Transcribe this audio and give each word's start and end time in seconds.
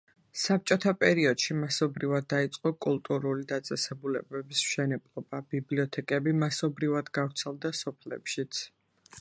საბჭოთა 0.43 0.91
პერიოდში 1.01 1.57
მასობრივად 1.57 2.25
დაიწყო 2.33 2.71
კულტურული 2.87 3.45
დაწესებულებების 3.53 4.65
მშენებლობა, 4.69 5.43
ბიბლიოთეკები 5.55 6.37
მასობრივად 6.45 7.17
გავრცელდა 7.19 7.77
სოფლებშიც. 7.83 8.65